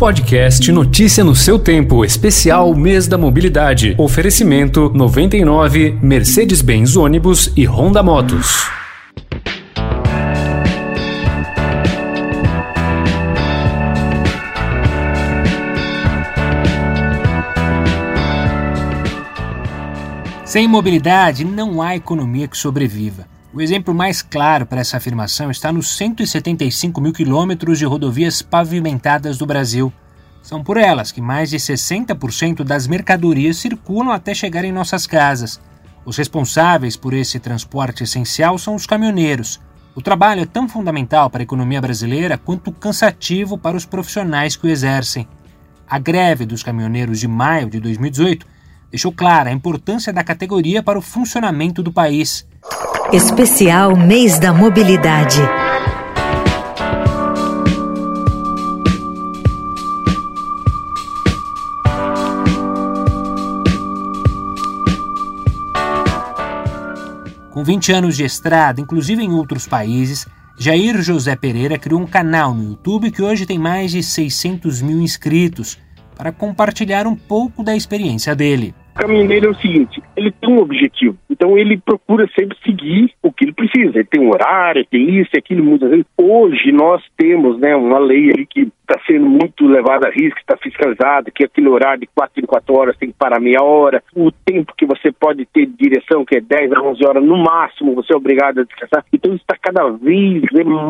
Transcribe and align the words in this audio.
Podcast 0.00 0.72
Notícia 0.72 1.22
no 1.22 1.36
seu 1.36 1.58
tempo, 1.58 2.02
especial 2.06 2.74
Mês 2.74 3.06
da 3.06 3.18
Mobilidade. 3.18 3.94
Oferecimento 3.98 4.90
99 4.94 5.98
Mercedes-Benz 6.00 6.96
ônibus 6.96 7.52
e 7.54 7.66
Honda 7.66 8.02
Motos. 8.02 8.64
Sem 20.46 20.66
mobilidade, 20.66 21.44
não 21.44 21.82
há 21.82 21.94
economia 21.94 22.48
que 22.48 22.56
sobreviva. 22.56 23.28
O 23.52 23.60
exemplo 23.60 23.92
mais 23.92 24.22
claro 24.22 24.64
para 24.64 24.80
essa 24.80 24.96
afirmação 24.96 25.50
está 25.50 25.72
nos 25.72 25.96
175 25.96 27.00
mil 27.00 27.12
quilômetros 27.12 27.80
de 27.80 27.84
rodovias 27.84 28.40
pavimentadas 28.42 29.36
do 29.36 29.44
Brasil. 29.44 29.92
São 30.40 30.62
por 30.62 30.76
elas 30.76 31.10
que 31.10 31.20
mais 31.20 31.50
de 31.50 31.56
60% 31.56 32.62
das 32.62 32.86
mercadorias 32.86 33.56
circulam 33.56 34.12
até 34.12 34.32
chegar 34.34 34.64
em 34.64 34.70
nossas 34.70 35.04
casas. 35.04 35.60
Os 36.04 36.16
responsáveis 36.16 36.96
por 36.96 37.12
esse 37.12 37.40
transporte 37.40 38.04
essencial 38.04 38.56
são 38.56 38.76
os 38.76 38.86
caminhoneiros. 38.86 39.60
O 39.96 40.00
trabalho 40.00 40.42
é 40.42 40.46
tão 40.46 40.68
fundamental 40.68 41.28
para 41.28 41.42
a 41.42 41.42
economia 41.42 41.80
brasileira 41.80 42.38
quanto 42.38 42.70
cansativo 42.70 43.58
para 43.58 43.76
os 43.76 43.84
profissionais 43.84 44.54
que 44.54 44.68
o 44.68 44.70
exercem. 44.70 45.26
A 45.88 45.98
greve 45.98 46.46
dos 46.46 46.62
caminhoneiros 46.62 47.18
de 47.18 47.26
maio 47.26 47.68
de 47.68 47.80
2018 47.80 48.46
deixou 48.92 49.10
clara 49.10 49.50
a 49.50 49.52
importância 49.52 50.12
da 50.12 50.22
categoria 50.22 50.84
para 50.84 51.00
o 51.00 51.02
funcionamento 51.02 51.82
do 51.82 51.92
país. 51.92 52.48
Especial 53.12 53.96
Mês 53.96 54.38
da 54.38 54.52
Mobilidade. 54.52 55.40
Com 67.50 67.64
20 67.64 67.92
anos 67.92 68.16
de 68.16 68.24
estrada, 68.24 68.80
inclusive 68.80 69.20
em 69.24 69.32
outros 69.32 69.66
países, 69.66 70.28
Jair 70.56 71.02
José 71.02 71.34
Pereira 71.34 71.76
criou 71.76 72.00
um 72.00 72.06
canal 72.06 72.54
no 72.54 72.62
YouTube 72.62 73.10
que 73.10 73.22
hoje 73.22 73.44
tem 73.44 73.58
mais 73.58 73.90
de 73.90 74.04
600 74.04 74.80
mil 74.80 75.00
inscritos 75.00 75.76
para 76.16 76.30
compartilhar 76.30 77.08
um 77.08 77.16
pouco 77.16 77.64
da 77.64 77.74
experiência 77.74 78.36
dele. 78.36 78.72
O 78.94 79.00
caminhoneiro 79.00 79.48
é 79.48 79.50
o 79.50 79.54
seguinte, 79.56 80.00
ele 80.16 80.30
tem 80.30 80.48
um 80.48 80.58
objetivo, 80.58 81.18
então 81.40 81.56
ele 81.56 81.78
procura 81.78 82.28
sempre 82.38 82.54
seguir 82.62 83.14
o 83.22 83.32
que 83.32 83.46
ele 83.46 83.54
precisa. 83.54 83.96
Ele 83.96 84.04
tem 84.04 84.20
um 84.20 84.28
horário, 84.28 84.84
tem 84.84 85.18
isso, 85.18 85.30
aquilo, 85.34 85.64
muitas 85.64 85.88
vezes. 85.88 86.04
Hoje 86.18 86.70
nós 86.70 87.02
temos 87.16 87.58
né, 87.58 87.74
uma 87.74 87.98
lei 87.98 88.30
aí 88.36 88.44
que 88.44 88.70
está 88.82 89.00
sendo 89.06 89.24
muito 89.24 89.66
levada 89.66 90.08
a 90.08 90.10
risco, 90.10 90.38
está 90.38 90.58
fiscalizada, 90.58 91.30
que 91.30 91.42
aquele 91.42 91.68
horário 91.68 92.00
de 92.00 92.08
4 92.14 92.42
em 92.42 92.46
4 92.46 92.74
horas 92.74 92.96
tem 92.98 93.08
que 93.08 93.16
parar 93.16 93.40
meia 93.40 93.62
hora, 93.62 94.02
o 94.14 94.30
tempo 94.30 94.74
que 94.76 94.84
você 94.84 95.10
pode 95.10 95.46
ter 95.46 95.64
de 95.64 95.72
direção, 95.78 96.26
que 96.26 96.36
é 96.36 96.40
10 96.42 96.72
a 96.72 96.82
11 96.82 97.06
horas 97.06 97.24
no 97.24 97.38
máximo, 97.38 97.94
você 97.94 98.12
é 98.12 98.16
obrigado 98.16 98.60
a 98.60 98.64
descansar. 98.64 99.02
Então 99.10 99.32
isso 99.32 99.42
está 99.42 99.56
cada 99.56 99.88
vez 99.88 100.42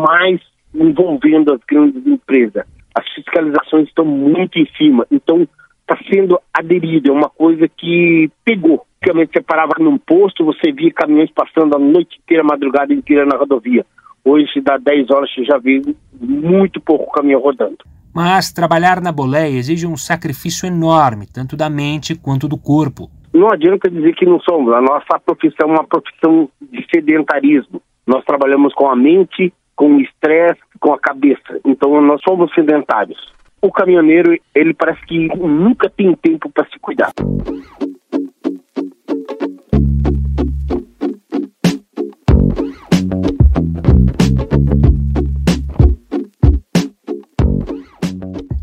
mais 0.08 0.40
envolvendo 0.74 1.54
as 1.54 1.60
grandes 1.60 2.04
empresas. 2.04 2.64
As 2.92 3.08
fiscalizações 3.14 3.86
estão 3.86 4.04
muito 4.04 4.58
em 4.58 4.66
cima, 4.76 5.06
então 5.12 5.46
está 5.91 5.98
sendo 6.08 6.41
aderido, 6.52 7.10
é 7.10 7.12
uma 7.12 7.28
coisa 7.28 7.69
que 7.69 8.30
pegou. 8.44 8.86
Antigamente 9.02 9.33
você 9.33 9.41
parava 9.41 9.74
num 9.80 9.98
posto, 9.98 10.44
você 10.44 10.70
via 10.72 10.92
caminhões 10.92 11.30
passando 11.33 11.74
a 11.74 11.78
noite 11.78 12.19
inteira, 12.22 12.42
a 12.42 12.46
madrugada 12.46 12.92
inteira 12.92 13.27
na 13.27 13.36
rodovia. 13.36 13.84
Hoje, 14.24 14.61
dá 14.61 14.77
10 14.77 15.11
horas, 15.11 15.33
você 15.34 15.44
já 15.44 15.58
vê 15.58 15.83
muito 16.20 16.80
pouco 16.80 17.11
caminhão 17.12 17.41
rodando. 17.41 17.78
Mas 18.14 18.52
trabalhar 18.52 19.00
na 19.00 19.11
boleia 19.11 19.56
exige 19.56 19.86
um 19.86 19.96
sacrifício 19.96 20.66
enorme, 20.66 21.27
tanto 21.27 21.56
da 21.56 21.70
mente 21.70 22.14
quanto 22.14 22.46
do 22.46 22.58
corpo. 22.58 23.11
Não 23.33 23.50
adianta 23.50 23.88
dizer 23.88 24.14
que 24.14 24.27
não 24.27 24.41
somos. 24.41 24.74
A 24.74 24.80
nossa 24.80 25.18
profissão 25.24 25.70
é 25.70 25.72
uma 25.72 25.84
profissão 25.84 26.48
de 26.61 26.84
sedentarismo. 26.92 27.80
Nós 28.07 28.24
trabalhamos 28.24 28.74
com 28.74 28.89
a 28.89 28.96
mente, 28.96 29.52
com 29.77 29.96
o 29.96 30.01
estresse, 30.01 30.61
com 30.78 30.92
a 30.92 30.98
cabeça. 30.98 31.61
Então, 31.64 32.01
nós 32.02 32.20
somos 32.22 32.52
sedentários 32.52 33.18
o 33.62 33.70
caminhoneiro, 33.70 34.38
ele 34.54 34.74
parece 34.74 35.04
que 35.06 35.28
nunca 35.36 35.90
tem 35.90 36.14
tempo 36.16 36.50
para 36.50 36.66
se 36.68 36.78
cuidar. 36.78 37.12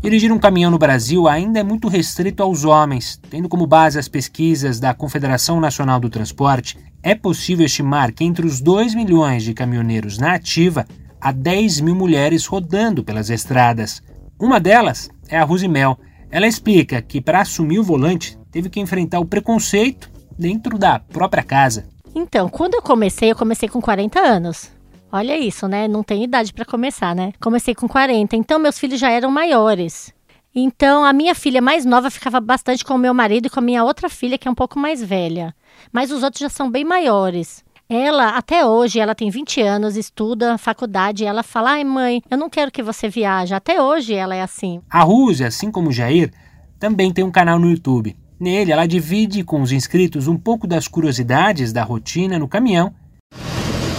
Dirigir 0.00 0.32
um 0.32 0.38
caminhão 0.38 0.70
no 0.70 0.78
Brasil 0.78 1.28
ainda 1.28 1.60
é 1.60 1.62
muito 1.62 1.86
restrito 1.86 2.42
aos 2.42 2.64
homens. 2.64 3.20
Tendo 3.30 3.46
como 3.46 3.66
base 3.66 3.98
as 3.98 4.08
pesquisas 4.08 4.80
da 4.80 4.94
Confederação 4.94 5.60
Nacional 5.60 6.00
do 6.00 6.08
Transporte, 6.08 6.78
é 7.02 7.14
possível 7.14 7.66
estimar 7.66 8.12
que 8.12 8.24
entre 8.24 8.46
os 8.46 8.60
2 8.60 8.94
milhões 8.94 9.42
de 9.44 9.52
caminhoneiros 9.52 10.16
na 10.16 10.32
ativa, 10.32 10.86
há 11.20 11.30
10 11.30 11.80
mil 11.82 11.94
mulheres 11.94 12.46
rodando 12.46 13.04
pelas 13.04 13.28
estradas. 13.28 14.02
Uma 14.40 14.60
delas 14.60 15.10
é 15.28 15.36
a 15.36 15.42
Rosimel. 15.42 15.98
Ela 16.30 16.46
explica 16.46 17.02
que 17.02 17.20
para 17.20 17.40
assumir 17.40 17.80
o 17.80 17.84
volante 17.84 18.38
teve 18.52 18.70
que 18.70 18.78
enfrentar 18.78 19.18
o 19.18 19.26
preconceito 19.26 20.08
dentro 20.38 20.78
da 20.78 21.00
própria 21.00 21.42
casa. 21.42 21.88
Então, 22.14 22.48
quando 22.48 22.74
eu 22.74 22.82
comecei, 22.82 23.32
eu 23.32 23.36
comecei 23.36 23.68
com 23.68 23.80
40 23.80 24.20
anos. 24.20 24.70
Olha 25.10 25.36
isso, 25.36 25.66
né? 25.66 25.88
Não 25.88 26.04
tem 26.04 26.22
idade 26.22 26.52
para 26.52 26.64
começar, 26.64 27.16
né? 27.16 27.32
Comecei 27.40 27.74
com 27.74 27.88
40, 27.88 28.36
então 28.36 28.60
meus 28.60 28.78
filhos 28.78 29.00
já 29.00 29.10
eram 29.10 29.30
maiores. 29.30 30.14
Então, 30.54 31.04
a 31.04 31.12
minha 31.12 31.34
filha 31.34 31.60
mais 31.60 31.84
nova 31.84 32.10
ficava 32.10 32.40
bastante 32.40 32.84
com 32.84 32.94
o 32.94 32.98
meu 32.98 33.12
marido 33.12 33.46
e 33.46 33.50
com 33.50 33.58
a 33.58 33.62
minha 33.62 33.84
outra 33.84 34.08
filha, 34.08 34.38
que 34.38 34.46
é 34.46 34.50
um 34.50 34.54
pouco 34.54 34.78
mais 34.78 35.02
velha. 35.02 35.54
Mas 35.92 36.12
os 36.12 36.22
outros 36.22 36.40
já 36.40 36.48
são 36.48 36.70
bem 36.70 36.84
maiores. 36.84 37.64
Ela, 37.90 38.36
até 38.36 38.66
hoje, 38.66 39.00
ela 39.00 39.14
tem 39.14 39.30
20 39.30 39.62
anos, 39.62 39.96
estuda 39.96 40.58
faculdade, 40.58 41.24
e 41.24 41.26
ela 41.26 41.42
fala: 41.42 41.70
ai, 41.70 41.84
mãe, 41.84 42.22
eu 42.30 42.36
não 42.36 42.50
quero 42.50 42.70
que 42.70 42.82
você 42.82 43.08
viaje. 43.08 43.54
Até 43.54 43.80
hoje 43.80 44.12
ela 44.12 44.34
é 44.34 44.42
assim. 44.42 44.82
A 44.90 45.02
Ruse, 45.02 45.42
assim 45.42 45.70
como 45.70 45.88
o 45.88 45.92
Jair, 45.92 46.30
também 46.78 47.10
tem 47.10 47.24
um 47.24 47.30
canal 47.30 47.58
no 47.58 47.70
YouTube. 47.70 48.14
Nele, 48.38 48.72
ela 48.72 48.86
divide 48.86 49.42
com 49.42 49.62
os 49.62 49.72
inscritos 49.72 50.28
um 50.28 50.36
pouco 50.36 50.66
das 50.66 50.86
curiosidades 50.86 51.72
da 51.72 51.82
rotina 51.82 52.38
no 52.38 52.46
caminhão. 52.46 52.92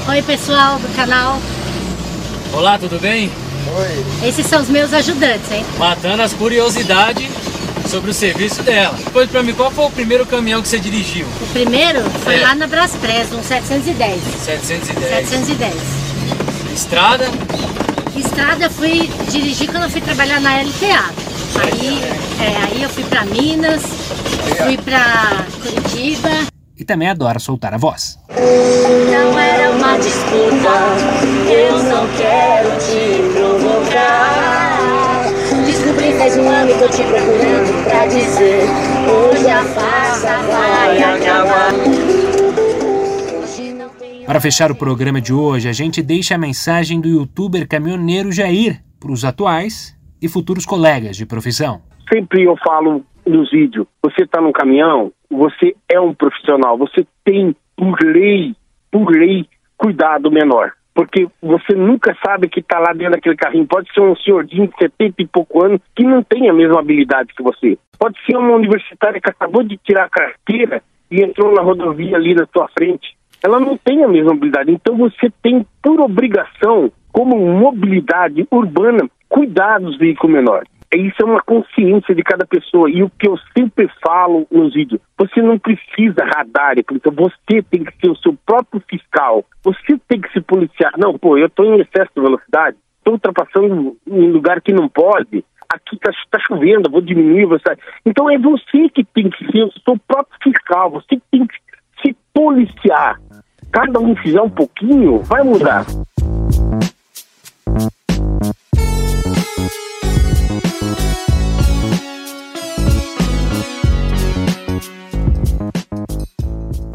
Oi, 0.07 0.21
pessoal 0.21 0.77
do 0.77 0.95
canal. 0.95 1.39
Olá, 2.53 2.77
tudo 2.77 2.99
bem? 2.99 3.31
Oi. 3.75 4.27
Esses 4.27 4.45
são 4.45 4.61
os 4.61 4.69
meus 4.69 4.93
ajudantes, 4.93 5.51
hein? 5.51 5.65
Matando 5.79 6.21
as 6.21 6.33
curiosidades 6.33 7.48
sobre 7.89 8.11
o 8.11 8.13
serviço 8.13 8.61
dela. 8.61 8.95
Depois 9.03 9.29
pra 9.29 9.41
mim, 9.41 9.53
qual 9.53 9.71
foi 9.71 9.85
o 9.85 9.89
primeiro 9.89 10.25
caminhão 10.25 10.61
que 10.61 10.67
você 10.67 10.79
dirigiu? 10.79 11.25
O 11.41 11.47
primeiro 11.47 12.01
foi 12.23 12.35
é. 12.35 12.41
lá 12.41 12.53
na 12.53 12.67
Braspress, 12.67 13.33
um 13.33 13.41
710. 13.41 14.21
710. 14.45 15.27
710. 15.27 15.75
Estrada? 16.73 17.25
Estrada 18.15 18.65
eu 18.65 18.69
fui 18.69 19.09
dirigir 19.31 19.71
quando 19.71 19.83
eu 19.83 19.89
fui 19.89 20.01
trabalhar 20.01 20.39
na 20.39 20.61
LTA. 20.61 21.29
Aí, 21.63 21.99
é, 22.39 22.57
aí 22.63 22.83
eu 22.83 22.89
fui 22.89 23.03
pra 23.03 23.25
Minas, 23.25 23.81
fui 24.63 24.77
pra 24.77 25.45
Curitiba. 25.61 26.29
E 26.77 26.85
também 26.85 27.09
adora 27.09 27.39
soltar 27.39 27.73
a 27.73 27.77
voz. 27.77 28.19
Não 28.29 29.39
era 29.39 29.71
uma 29.71 29.97
disputa, 29.97 30.69
eu 31.51 31.83
não 31.83 32.07
quero 32.15 32.58
ano 36.47 36.71
tô 36.79 36.87
te 36.87 37.03
procurando 37.03 37.83
pra 37.83 38.05
dizer 38.07 38.63
Hoje 39.09 39.49
a 39.49 39.63
farsa 39.63 40.37
vai 40.47 41.03
acabar 41.03 41.71
Para 44.25 44.39
fechar 44.39 44.71
o 44.71 44.75
programa 44.75 45.19
de 45.19 45.33
hoje, 45.33 45.67
a 45.67 45.73
gente 45.73 46.01
deixa 46.01 46.35
a 46.35 46.37
mensagem 46.37 47.01
do 47.01 47.07
youtuber 47.07 47.67
caminhoneiro 47.67 48.31
Jair 48.31 48.81
para 48.99 49.11
os 49.11 49.25
atuais 49.25 49.97
e 50.21 50.27
futuros 50.27 50.65
colegas 50.65 51.15
de 51.17 51.25
profissão. 51.25 51.81
Sempre 52.11 52.43
eu 52.43 52.55
falo 52.57 53.03
nos 53.25 53.49
vídeos, 53.49 53.87
você 54.03 54.23
está 54.23 54.41
no 54.41 54.51
caminhão, 54.51 55.11
você 55.29 55.75
é 55.87 55.99
um 55.99 56.13
profissional, 56.13 56.77
você 56.77 57.05
tem, 57.23 57.55
por 57.75 57.97
lei, 58.03 58.55
por 58.91 59.09
lei, 59.09 59.45
cuidado 59.77 60.31
menor 60.31 60.73
porque 60.93 61.27
você 61.41 61.73
nunca 61.75 62.15
sabe 62.25 62.49
que 62.49 62.59
está 62.59 62.79
lá 62.79 62.93
dentro 62.93 63.13
daquele 63.13 63.35
carrinho. 63.35 63.65
Pode 63.65 63.91
ser 63.93 64.01
um 64.01 64.15
senhorzinho 64.15 64.67
de 64.67 64.73
70 64.77 65.21
e 65.21 65.27
pouco 65.27 65.63
anos 65.63 65.81
que 65.95 66.03
não 66.03 66.21
tem 66.23 66.49
a 66.49 66.53
mesma 66.53 66.79
habilidade 66.79 67.33
que 67.35 67.43
você. 67.43 67.77
Pode 67.97 68.17
ser 68.25 68.37
uma 68.37 68.55
universitária 68.55 69.19
que 69.21 69.29
acabou 69.29 69.63
de 69.63 69.77
tirar 69.77 70.05
a 70.05 70.09
carteira 70.09 70.81
e 71.11 71.21
entrou 71.23 71.53
na 71.53 71.61
rodovia 71.61 72.15
ali 72.15 72.33
na 72.33 72.45
sua 72.47 72.67
frente. 72.77 73.17
Ela 73.43 73.59
não 73.59 73.77
tem 73.77 74.03
a 74.03 74.07
mesma 74.07 74.31
habilidade. 74.31 74.71
Então 74.71 74.97
você 74.97 75.31
tem 75.41 75.65
por 75.81 75.99
obrigação, 76.01 76.91
como 77.11 77.37
mobilidade 77.37 78.45
urbana, 78.51 79.09
cuidar 79.27 79.79
dos 79.79 79.97
veículos 79.97 80.35
menores. 80.35 80.69
Isso 80.95 81.21
é 81.21 81.25
uma 81.25 81.41
consciência 81.41 82.15
de 82.15 82.23
cada 82.23 82.47
pessoa. 82.47 82.89
E 82.89 83.03
o 83.03 83.11
que 83.11 83.27
eu 83.27 83.37
sempre 83.55 83.87
falo 84.03 84.47
nos 84.51 84.73
vídeos, 84.73 84.99
você 85.17 85.41
não 85.41 85.59
precisa 85.59 86.25
radar, 86.35 86.75
então 86.79 87.13
você 87.13 87.61
tem 87.69 87.83
que 87.83 87.95
ser 87.99 88.09
o 88.09 88.17
seu 88.17 88.35
próprio 88.45 88.81
fiscal. 88.89 89.45
Você 89.63 89.99
tem 90.07 90.19
que 90.19 90.31
se 90.31 90.41
policiar. 90.41 90.93
Não, 90.97 91.17
pô, 91.17 91.37
eu 91.37 91.45
estou 91.45 91.65
em 91.65 91.79
excesso 91.79 92.09
de 92.15 92.21
velocidade, 92.21 92.77
estou 92.97 93.13
ultrapassando 93.13 93.95
em 94.07 94.31
lugar 94.31 94.61
que 94.61 94.73
não 94.73 94.89
pode. 94.89 95.45
Aqui 95.71 95.95
está 95.95 96.11
tá 96.31 96.39
chovendo, 96.47 96.89
vou 96.89 97.01
diminuir 97.01 97.43
a 97.43 97.47
velocidade. 97.47 97.81
Então 98.03 98.27
é 98.27 98.39
você 98.39 98.89
que 98.89 99.03
tem 99.03 99.29
que 99.29 99.51
ser 99.51 99.65
o 99.65 99.71
seu 99.83 99.95
próprio 100.07 100.39
fiscal, 100.41 100.89
você 100.89 101.21
tem 101.31 101.45
que 101.45 101.55
se 102.01 102.15
policiar. 102.33 103.19
Cada 103.71 103.99
um 103.99 104.15
fizer 104.15 104.41
um 104.41 104.49
pouquinho, 104.49 105.19
vai 105.19 105.43
mudar. 105.43 105.85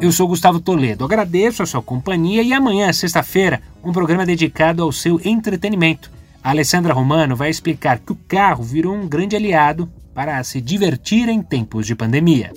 Eu 0.05 0.13
sou 0.13 0.29
Gustavo 0.29 0.61
Toledo, 0.61 1.03
agradeço 1.03 1.63
a 1.63 1.67
sua 1.67 1.81
companhia 1.81 2.43
e 2.43 2.53
amanhã, 2.53 2.93
sexta-feira, 2.93 3.63
um 3.83 3.91
programa 3.91 4.27
dedicado 4.27 4.83
ao 4.83 4.93
seu 4.93 5.19
entretenimento. 5.25 6.11
A 6.43 6.51
Alessandra 6.51 6.93
Romano 6.93 7.35
vai 7.35 7.49
explicar 7.49 7.99
que 8.01 8.13
o 8.13 8.19
carro 8.29 8.63
virou 8.63 8.95
um 8.95 9.09
grande 9.09 9.35
aliado 9.35 9.91
para 10.15 10.45
se 10.45 10.61
divertir 10.61 11.31
em 11.31 11.41
tempos 11.41 11.87
de 11.87 11.95
pandemia. 11.95 12.53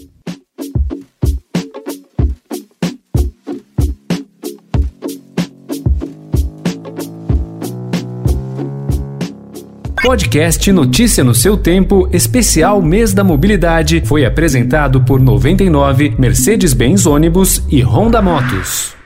Podcast 10.02 10.72
Notícia 10.72 11.24
no 11.24 11.34
seu 11.34 11.58
tempo, 11.58 12.08
especial 12.14 12.82
Mês 12.82 13.14
da 13.14 13.24
Mobilidade, 13.24 14.04
foi 14.06 14.26
apresentado 14.26 15.02
por 15.02 15.20
99, 15.20 16.16
Mercedes-Benz 16.18 17.06
Ônibus 17.06 17.64
e 17.70 17.82
Honda 17.82 18.22
Motos. 18.22 18.97